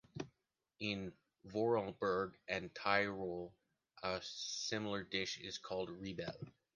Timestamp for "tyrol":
2.73-3.53